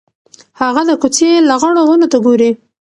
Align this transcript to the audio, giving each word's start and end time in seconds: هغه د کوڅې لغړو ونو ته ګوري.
هغه 0.61 0.81
د 0.89 0.91
کوڅې 1.01 1.29
لغړو 1.49 1.81
ونو 1.87 2.07
ته 2.11 2.17
ګوري. 2.25 2.51